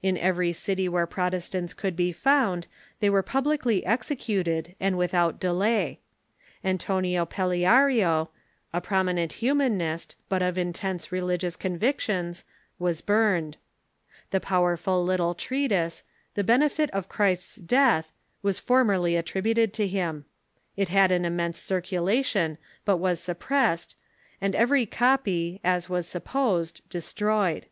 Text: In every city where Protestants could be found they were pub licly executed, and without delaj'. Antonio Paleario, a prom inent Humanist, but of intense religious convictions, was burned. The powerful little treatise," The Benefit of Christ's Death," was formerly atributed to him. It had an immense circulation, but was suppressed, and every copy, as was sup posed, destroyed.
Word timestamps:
In 0.00 0.16
every 0.16 0.52
city 0.52 0.88
where 0.88 1.08
Protestants 1.08 1.74
could 1.74 1.96
be 1.96 2.12
found 2.12 2.68
they 3.00 3.10
were 3.10 3.24
pub 3.24 3.46
licly 3.46 3.82
executed, 3.84 4.76
and 4.78 4.96
without 4.96 5.40
delaj'. 5.40 5.98
Antonio 6.62 7.26
Paleario, 7.26 8.28
a 8.72 8.80
prom 8.80 9.08
inent 9.08 9.32
Humanist, 9.32 10.14
but 10.28 10.40
of 10.40 10.56
intense 10.56 11.10
religious 11.10 11.56
convictions, 11.56 12.44
was 12.78 13.00
burned. 13.00 13.56
The 14.30 14.38
powerful 14.38 15.04
little 15.04 15.34
treatise," 15.34 16.04
The 16.36 16.44
Benefit 16.44 16.88
of 16.90 17.08
Christ's 17.08 17.56
Death," 17.56 18.12
was 18.44 18.60
formerly 18.60 19.14
atributed 19.16 19.72
to 19.72 19.88
him. 19.88 20.26
It 20.76 20.90
had 20.90 21.10
an 21.10 21.24
immense 21.24 21.58
circulation, 21.58 22.56
but 22.84 22.98
was 22.98 23.18
suppressed, 23.18 23.96
and 24.40 24.54
every 24.54 24.86
copy, 24.86 25.60
as 25.64 25.88
was 25.88 26.06
sup 26.06 26.26
posed, 26.26 26.88
destroyed. 26.88 27.66